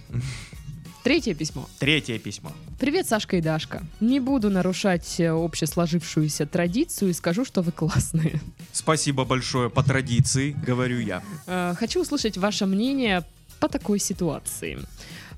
[1.03, 1.69] Третье письмо.
[1.79, 2.51] Третье письмо.
[2.77, 3.83] Привет, Сашка и Дашка.
[4.01, 8.41] Не буду нарушать э, общесложившуюся традицию и скажу, что вы классные.
[8.73, 11.23] Спасибо большое по традиции, говорю я.
[11.47, 13.23] Э, Хочу услышать ваше мнение
[13.61, 14.79] по такой ситуации.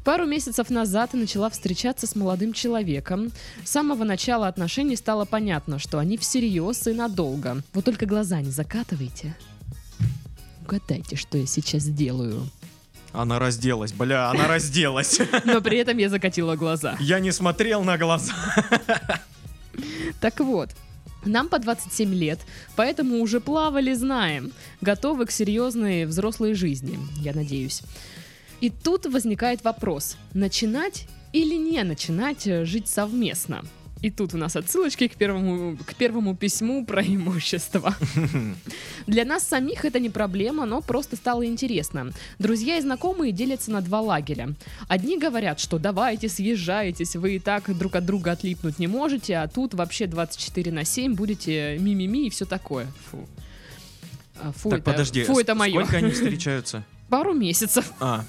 [0.04, 3.32] Пару месяцев назад я начала встречаться с молодым человеком.
[3.64, 7.62] С самого начала отношений стало понятно, что они всерьез и надолго.
[7.74, 9.36] Вот только глаза не закатывайте.
[10.64, 12.48] Угадайте, что я сейчас делаю.
[13.14, 15.20] Она разделась, бля, она разделась.
[15.46, 16.96] Но при этом я закатила глаза.
[17.00, 18.34] Я не смотрел на глаза.
[20.20, 20.70] Так вот,
[21.26, 22.40] нам по 27 лет,
[22.76, 24.52] поэтому уже плавали, знаем.
[24.82, 27.84] Готовы к серьезной взрослой жизни, я надеюсь.
[28.62, 33.64] И тут возникает вопрос, начинать или не начинать э, жить совместно?
[34.04, 37.96] И тут у нас отсылочки к первому, к первому письму про имущество.
[39.08, 42.12] Для нас самих это не проблема, но просто стало интересно.
[42.40, 44.54] Друзья и знакомые делятся на два лагеря.
[44.88, 49.48] Одни говорят, что давайте съезжайтесь, вы и так друг от друга отлипнуть не можете, а
[49.48, 52.88] тут вообще 24 на 7 будете ми-ми-ми и все такое.
[53.12, 53.28] Фу.
[54.42, 55.74] А, Фу, Так, это, подожди, фу, с- это мое.
[55.74, 56.84] сколько они встречаются?
[57.12, 57.92] Пару месяцев.
[58.00, 58.24] А,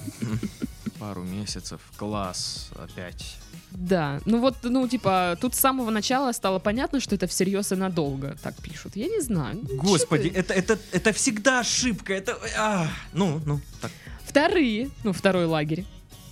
[0.98, 3.36] пару месяцев, класс, опять.
[3.70, 7.76] Да, ну вот, ну, типа, тут с самого начала стало понятно, что это всерьез и
[7.76, 8.96] надолго, так пишут.
[8.96, 9.60] Я не знаю.
[9.76, 12.36] Господи, это, это, это всегда ошибка, это...
[12.58, 13.92] а, ну, ну, так.
[14.24, 15.86] Вторые, ну, второй лагерь,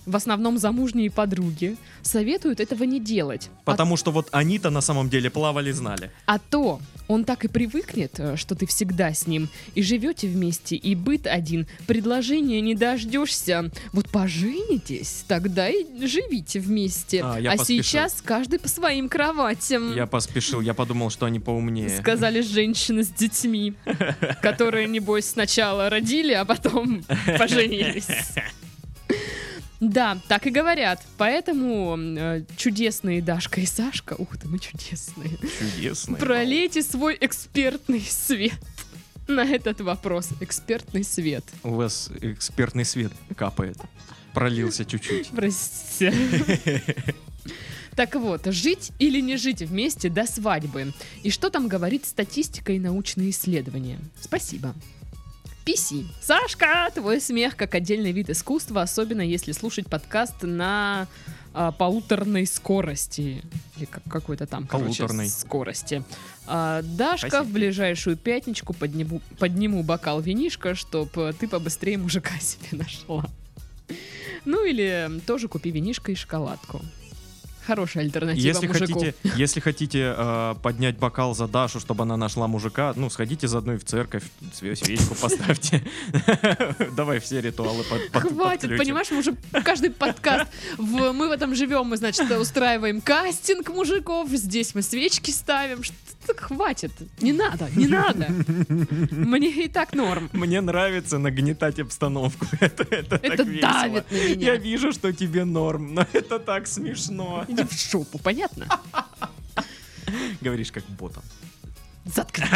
[0.05, 3.49] в основном замужние подруги, советуют этого не делать.
[3.65, 6.11] А, Потому что вот они-то на самом деле плавали, знали.
[6.25, 10.75] а то он так и привыкнет, э, что ты всегда с ним, и живете вместе,
[10.75, 13.69] и быт один, предложения не дождешься.
[13.91, 17.21] Вот поженитесь, тогда и живите вместе.
[17.21, 17.83] А, поспешил.
[17.83, 19.93] сейчас каждый по своим кроватям.
[19.93, 21.89] Я поспешил, я подумал, что они поумнее.
[21.89, 23.73] Сказали женщины с детьми,
[24.41, 27.03] которые, небось, сначала родили, а потом
[27.37, 28.07] поженились.
[29.81, 31.01] Да, так и говорят.
[31.17, 36.17] Поэтому э, чудесные Дашка и Сашка, ух ты, мы чудесные, Чудесные.
[36.17, 38.53] пролейте свой экспертный свет
[39.27, 40.29] на этот вопрос.
[40.39, 41.43] Экспертный свет.
[41.63, 43.77] У вас экспертный свет капает.
[44.33, 45.29] Пролился чуть-чуть.
[45.29, 46.13] Простите.
[47.95, 50.93] Так вот, жить или не жить вместе до свадьбы?
[51.23, 53.99] И что там говорит статистика и научные исследования?
[54.21, 54.73] Спасибо.
[55.65, 56.05] PC.
[56.21, 61.07] Сашка, твой смех как отдельный вид искусства, особенно если слушать подкаст на
[61.53, 63.43] а, полуторной скорости.
[63.77, 65.29] Или как, какой-то там, короче, Полуторной.
[65.29, 66.03] скорости.
[66.47, 67.47] А, Дашка, Спасибо.
[67.47, 73.25] в ближайшую пятничку подниму, подниму бокал винишка, чтоб э, ты побыстрее мужика себе нашла.
[74.45, 76.81] Ну или тоже купи винишко и шоколадку.
[77.65, 78.99] Хорошая альтернатива Если мужику.
[78.99, 83.73] хотите, если хотите э, поднять бокал за Дашу, чтобы она нашла мужика, ну, сходите заодно
[83.73, 84.23] и в церковь,
[84.59, 85.83] све- свечку поставьте.
[86.95, 91.85] Давай все ритуалы под- Хватит, понимаешь, мы уже каждый подкаст, в, мы в этом живем,
[91.87, 95.81] мы, значит, устраиваем кастинг мужиков, здесь мы свечки ставим,
[96.39, 96.91] хватит,
[97.21, 98.27] не надо, не надо,
[99.09, 102.45] мне и так норм, Мне нравится нагнетать обстановку.
[102.59, 103.71] Это, это, это так весело.
[103.71, 107.45] давит на Я меня, вижу, что тебе норм, но это так смешно.
[107.47, 108.67] иди в шопу, понятно?
[110.41, 111.23] Говоришь как ботом.
[112.05, 112.47] Заткнись.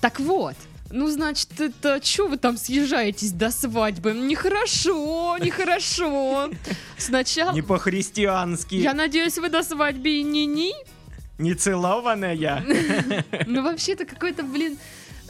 [0.00, 0.54] Так вот,
[0.90, 4.12] ну, значит, это что вы там съезжаетесь до свадьбы?
[4.12, 6.50] Нехорошо, нехорошо.
[6.98, 7.52] Сначала...
[7.52, 10.72] Не по-христиански, Я надеюсь, вы до свадьбы и не-ни?
[11.42, 12.32] Не целованная.
[13.46, 14.78] Ну, вообще-то какой-то, блин...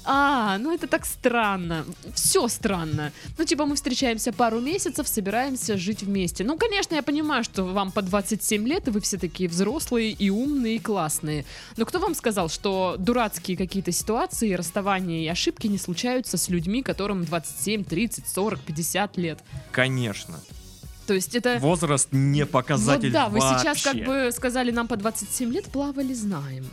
[0.04, 1.84] А, ну это так странно.
[2.14, 3.12] Все странно.
[3.38, 6.44] Ну, типа, мы встречаемся пару месяцев, собираемся жить вместе.
[6.44, 10.30] Ну, конечно, я понимаю, что вам по 27 лет, и вы все такие взрослые и
[10.30, 11.44] умные, и классные.
[11.76, 16.82] Но кто вам сказал, что дурацкие какие-то ситуации, расставания и ошибки не случаются с людьми,
[16.82, 19.38] которым 27, 30, 40, 50 лет?
[19.70, 20.40] Конечно.
[21.06, 21.58] То есть это...
[21.58, 24.04] Возраст не показатель Вот да, вы сейчас как вообще.
[24.26, 26.66] бы сказали, нам по 27 лет плавали, знаем.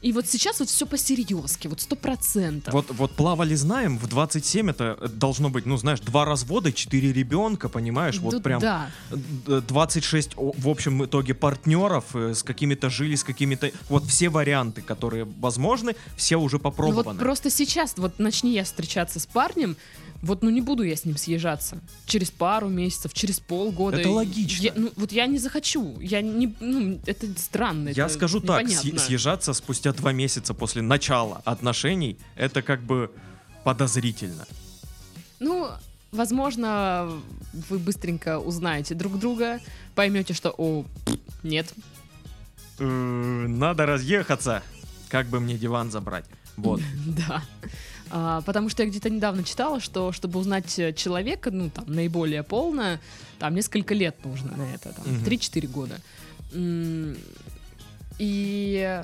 [0.00, 2.74] И вот сейчас вот все по-серьезки, вот сто процентов.
[2.74, 7.68] Вот, вот плавали знаем, в 27 это должно быть, ну знаешь, два развода, четыре ребенка,
[7.68, 8.90] понимаешь, вот Тут прям Да.
[9.46, 13.70] э, 26 о- в общем итоге партнеров, э, с какими-то жили, с какими-то...
[13.88, 17.10] Вот все варианты, которые возможны, все уже Ну попробованы.
[17.10, 19.76] вот просто сейчас, вот начни я встречаться с парнем,
[20.22, 21.80] вот ну не буду я с ним съезжаться.
[22.06, 23.98] Через пару месяцев, через полгода.
[23.98, 24.62] Это логично.
[24.62, 25.98] Я- ну, вот я не захочу.
[26.00, 26.54] Я не.
[26.60, 27.88] Ну, это странно.
[27.90, 28.98] Я это скажу так, непонятно.
[29.00, 33.10] съезжаться спустя два месяца после начала отношений, это как бы
[33.64, 34.46] подозрительно.
[35.40, 35.68] Ну,
[36.12, 37.10] возможно,
[37.68, 39.60] вы быстренько узнаете друг друга,
[39.96, 40.84] поймете, что о,
[41.42, 41.72] нет.
[42.78, 44.62] Э, Надо разъехаться.
[45.08, 46.24] Как бы мне диван забрать?
[46.56, 46.80] Вот.
[47.06, 47.42] Да.
[48.14, 52.42] А, потому что я где-то недавно читала, что чтобы узнать э, человека, ну, там, наиболее
[52.42, 52.98] полно,
[53.38, 55.24] там несколько лет нужно на это, там, Мгм.
[55.24, 55.98] 3-4 года.
[58.18, 59.02] И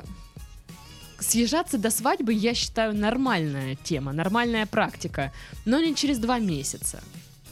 [1.19, 5.33] съезжаться до свадьбы, я считаю, нормальная тема, нормальная практика,
[5.65, 7.03] но не через два месяца.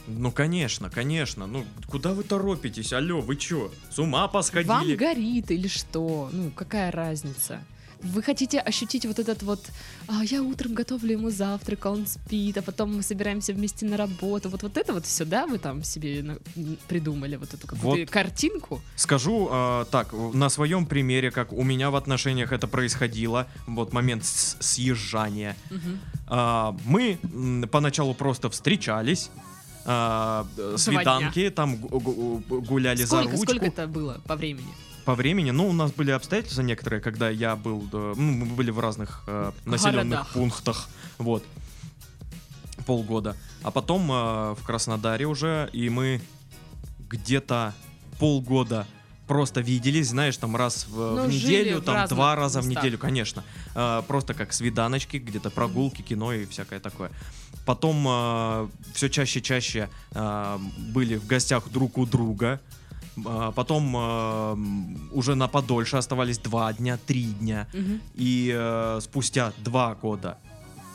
[0.07, 1.47] Ну, конечно, конечно.
[1.47, 2.93] Ну, куда вы торопитесь?
[2.93, 3.71] Алло, вы чё?
[3.91, 4.95] С ума Вам посходили?
[4.95, 6.29] горит или что?
[6.31, 7.61] Ну, какая разница?
[8.03, 9.59] Вы хотите ощутить вот этот вот
[10.07, 13.97] «А, я утром готовлю ему завтрак, а он спит, а потом мы собираемся вместе на
[13.97, 14.49] работу.
[14.49, 16.37] Вот, вот это вот все, да, вы там себе на-
[16.87, 18.09] придумали, вот эту какую-то Вот.
[18.09, 18.81] картинку?
[18.95, 24.25] Скажу э, так, на своем примере, как у меня в отношениях это происходило, вот момент
[24.25, 25.55] с- съезжания.
[25.71, 25.99] Мгм.
[26.27, 27.17] А, мы
[27.71, 29.29] поначалу просто встречались,
[29.85, 30.43] э,
[30.77, 33.43] свиданки, там гу- гу- гуляли за Сколько, ручку.
[33.45, 34.67] сколько это было по времени?
[35.07, 38.71] По времени, ну, у нас были обстоятельства некоторые, когда я был, э, ну, мы были
[38.71, 40.33] в разных э, населенных Городах.
[40.33, 41.45] пунктах, вот,
[42.85, 43.37] полгода.
[43.63, 46.19] А потом э, в Краснодаре уже, и мы
[47.09, 47.73] где-то
[48.19, 48.85] полгода
[49.27, 52.67] просто виделись, знаешь, там раз в, Ну, в неделю, в там разных два раза в
[52.67, 52.83] местах.
[52.83, 53.45] неделю, конечно.
[53.75, 57.11] Э, просто как свиданочки, где-то прогулки, кино и всякое такое.
[57.65, 60.57] Потом все чаще-чаще э,
[60.93, 62.59] были в гостях друг у друга.
[63.25, 63.99] А, Потом э,
[64.53, 67.67] м, уже на подольше оставались два дня, три дня.
[67.73, 68.01] Мгм.
[68.15, 70.37] И э, спустя два года,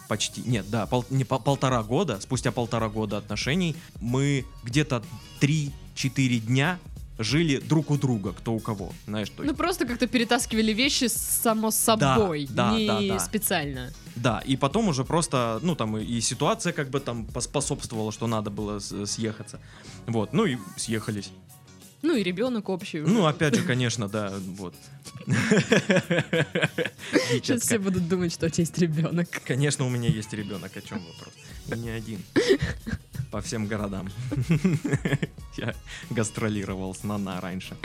[0.08, 5.02] почти, нет, да, пол- не пол- полтора года, спустя полтора года отношений, мы где-то
[5.40, 6.78] 3-4 дня
[7.18, 9.56] жили друг у друга, кто у кого, знаешь, то Ну есть.
[9.56, 13.18] просто как-то перетаскивали вещи само собой, да, не да, да.
[13.20, 13.90] специально.
[14.16, 18.26] Да, и потом уже просто, ну там и, и ситуация как бы там поспособствовала, что
[18.26, 19.60] надо было с- съехаться.
[20.06, 21.30] Вот, ну и съехались.
[22.02, 23.00] Ну и ребенок общий.
[23.00, 23.12] уже.
[23.12, 24.74] Ну, опять же, конечно, да, вот.
[27.30, 29.28] Сейчас все будут думать, что у тебя есть ребенок.
[29.44, 31.34] Конечно, у меня есть ребенок, о чем вопрос?
[31.68, 32.20] И не один.
[33.30, 34.10] По всем городам.
[35.56, 35.74] Я
[36.10, 37.76] гастролировал с Нана раньше.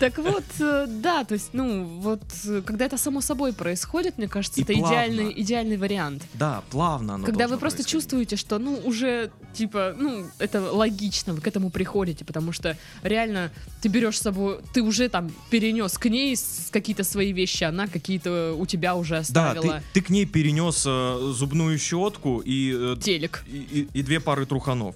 [0.00, 4.28] Так вот, э, да, то есть, ну, вот, э, когда это само собой происходит, мне
[4.28, 4.88] кажется, И это плавно.
[4.94, 6.22] идеальный, идеальный вариант.
[6.34, 11.40] Да, плавно оно когда вы просто чувствуете, что, ну, уже, типа, ну, это логично, вы
[11.40, 13.50] к этому приходите, потому что реально
[13.82, 16.36] ты берешь с собой, ты уже там перенес к ней
[16.70, 19.82] какие-то свои вещи, она какие-то у тебя уже Да, оставила.
[19.92, 23.44] ты, ты к ней перенес э, зубную щетку и, э, Телек.
[23.46, 23.56] и,
[23.92, 24.94] и- и две пары труханов.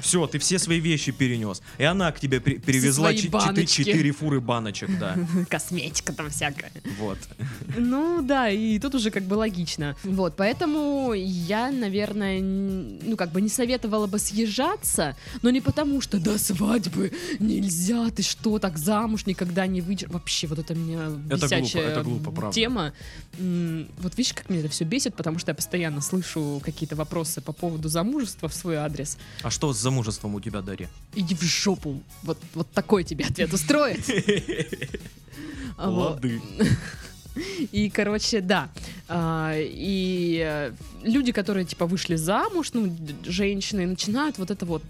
[0.00, 1.62] Все, ты все свои вещи перенес.
[1.78, 3.82] И она к тебе при- перевезла свои чет- баночки.
[3.84, 5.16] четыре фуры баночек, да.
[5.48, 6.70] Косметика там всякая.
[7.00, 7.18] Вот.
[7.76, 9.96] Ну да, и тут уже как бы логично.
[10.04, 16.18] Вот, поэтому я, наверное, ну как бы не советовала бы съезжаться, но не потому, что
[16.20, 20.08] до свадьбы нельзя, ты что, так замуж никогда не выйдешь.
[20.08, 22.54] Вообще, вот это меня Это бесячая глупо, это глупо, правда.
[22.54, 22.92] тема.
[23.38, 27.52] Вот видишь, как меня это все бесит, потому что я постоянно слышу какие-то вопросы по
[27.52, 29.16] поводу замужества в свой адрес.
[29.42, 30.88] А что с замужеством у тебя, Дарья?
[31.14, 32.02] Иди в жопу.
[32.22, 34.00] Вот, вот такой тебе ответ устроит.
[35.78, 36.40] Лады.
[37.72, 38.68] И, короче, да.
[39.08, 40.72] А, и э,
[41.02, 42.94] люди, которые, типа, вышли замуж, ну,
[43.24, 44.82] женщины, начинают вот это вот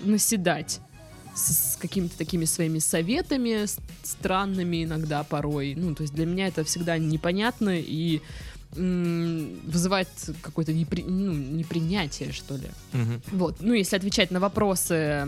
[0.00, 0.80] наседать
[1.34, 3.64] с, с какими-то такими своими советами,
[4.02, 5.74] странными иногда порой.
[5.74, 8.20] Ну, то есть для меня это всегда непонятно и
[8.76, 10.08] вызывает
[10.42, 12.68] какое-то непри- ну, непринятие, что ли.
[12.92, 13.22] Мгм.
[13.32, 15.26] Вот, ну, если отвечать на вопросы,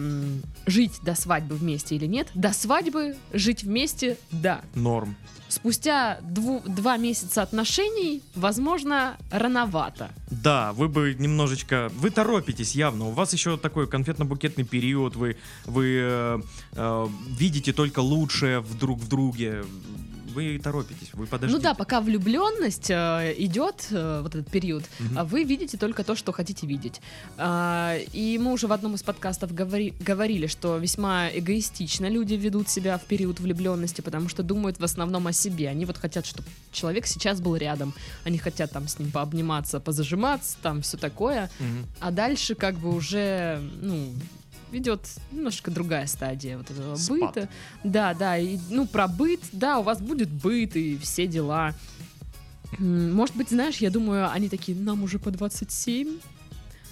[0.67, 4.61] жить до свадьбы вместе или нет, до свадьбы жить вместе, да.
[4.75, 5.17] Норм.
[5.49, 10.11] Спустя дву- два месяца отношений, возможно, рановато.
[10.31, 11.91] Да, вы бы немножечко...
[11.95, 13.07] Вы торопитесь явно.
[13.07, 15.17] У вас еще такой конфетно-букетный период.
[15.17, 16.41] Вы, вы э,
[16.73, 17.07] э,
[17.39, 19.65] видите только лучшее друг в друге.
[20.39, 21.11] Вы торопитесь.
[21.15, 21.57] Вы подождите.
[21.57, 24.85] Ну да, пока влюбленность э, идет, э, вот этот период,
[25.17, 27.01] а вы видите только то, что хотите видеть.
[27.37, 32.69] А, и мы уже в одном из подкастов говори- говорили, что весьма эгоистично люди ведут
[32.69, 35.69] себя в период влюбленности, потому что думают в основном о себе.
[35.69, 37.93] Они вот хотят, чтобы человек сейчас был рядом.
[38.25, 41.51] Они хотят там с ним пообниматься, позажиматься, там все такое.
[41.59, 41.87] Мгм.
[41.99, 44.13] А дальше как бы уже, ну,
[44.73, 45.01] идет
[45.33, 47.35] немножко другая стадия вот этого Спад.
[47.35, 47.49] быта.
[47.85, 51.75] Да, да, и, ну, про быт, да, у вас будет быт и все дела.
[52.79, 56.19] Может быть, знаешь, я думаю, они такие, нам уже по 27,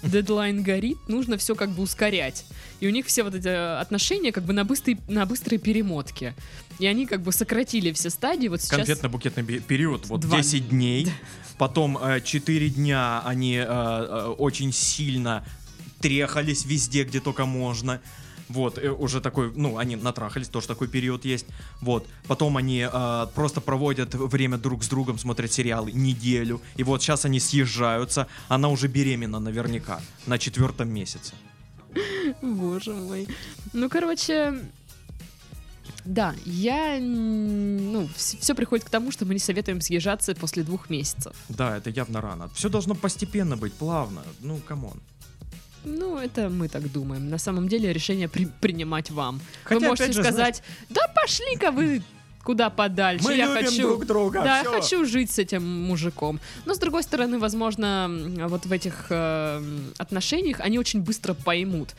[0.03, 2.45] дедлайн горит, нужно все как бы ускорять.
[2.79, 6.35] И у них все вот эти э, отношения как бы на, быстрой, на быстрой перемотке.
[6.79, 8.47] И они как бы сократили все стадии.
[8.47, 8.87] Вот сейчас...
[8.87, 10.37] Конфетно-букетный бе- период, вот Два.
[10.37, 11.07] 10 дней,
[11.57, 15.43] потом э, 4 дня они э, э, очень сильно
[15.99, 18.01] трехались везде, где только можно.
[18.49, 21.45] Вот, э, уже такой, ну, они натрахались, тоже такой период есть.
[21.81, 26.61] Вот, потом они э, просто проводят время друг с другом, смотрят сериалы неделю.
[26.77, 31.33] И вот сейчас они съезжаются, она уже беременна наверняка на четвертом месяце.
[32.41, 33.27] Боже мой.
[33.73, 34.53] Ну, короче,
[36.05, 41.35] да, я, ну, все приходит к тому, что мы не советуем съезжаться после двух месяцев.
[41.49, 42.49] Да, это явно рано.
[42.53, 44.21] Все должно постепенно быть, плавно.
[44.39, 45.01] Ну, come on.
[45.83, 47.29] Ну, это мы так думаем.
[47.29, 49.39] На самом деле решение при- принимать вам.
[49.63, 52.01] Хотя, вы можете же, сказать, да пошли-ка вы
[52.43, 53.25] куда подальше.
[53.25, 53.81] Мы я любим хочу...
[53.81, 54.41] друг друга.
[54.43, 54.71] Да, всё.
[54.71, 56.39] я хочу жить с этим мужиком.
[56.65, 58.09] Но с другой стороны, возможно,
[58.47, 59.61] вот в этих э,
[59.97, 61.95] отношениях они очень быстро поймут,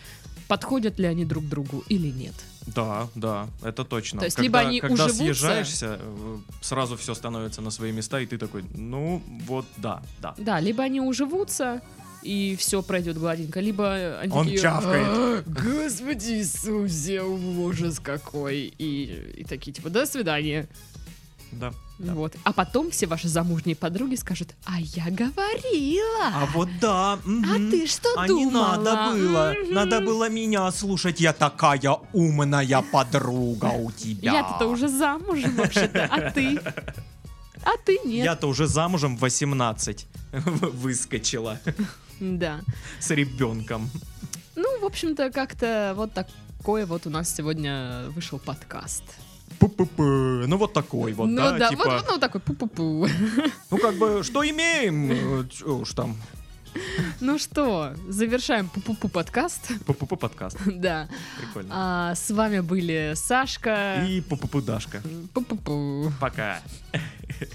[0.49, 2.35] подходят ли они друг другу или нет.
[2.74, 4.20] Да, да, это точно.
[4.20, 8.20] То есть когда, либо они когда уживутся- съезжаешься, э, сразу все становится на свои места,
[8.20, 10.35] и ты такой, ну, вот, да, да.
[10.39, 11.81] Да, либо они уживутся,
[12.22, 15.06] и все пройдет гладенько, либо они Он такие, чавкает.
[15.06, 18.72] «А, Господи Иисусе, ужас какой.
[18.78, 20.68] И, и такие типа, до свидания.
[21.52, 21.72] Да.
[21.98, 22.14] да.
[22.14, 22.34] Вот.
[22.44, 26.26] А потом все ваши замужние подруги скажут, а я говорила.
[26.26, 27.14] А вот да.
[27.14, 28.76] А ты что А думала?
[28.76, 29.54] не надо было.
[29.70, 31.20] Надо было меня слушать.
[31.20, 34.32] Я такая умная подруга у тебя.
[34.32, 36.60] Я-то уже замужем вообще-то, а ты?
[37.62, 38.24] А ты нет.
[38.24, 41.58] Я-то уже замужем в 18 выскочила
[42.20, 42.60] Да.
[43.00, 43.90] с ребенком.
[44.56, 49.04] Ну, в общем-то, как-то вот такой вот у нас сегодня вышел подкаст.
[49.60, 50.46] Пу-пу-пу.
[50.46, 53.10] Ну вот такой вот, ну да, да, типа, вот, вот, ну, такой пу-пу-пу.
[53.70, 55.10] ну как бы, что имеем,
[55.42, 56.16] э, чё уж там,
[57.20, 59.70] Ну что, завершаем пу-пу-пу подкаст.
[59.86, 61.08] пу-пу-пу подкаст, Да.
[61.40, 61.70] прикольно.
[61.72, 64.04] А, с вами были Сашка.
[64.06, 65.00] И пу-пу-пу Дашка.
[65.32, 66.12] Пу-пу-пу.
[66.20, 66.60] Пока.
[66.92, 67.48] Baby,